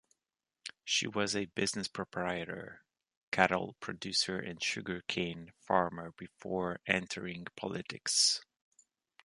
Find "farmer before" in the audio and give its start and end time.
5.59-6.79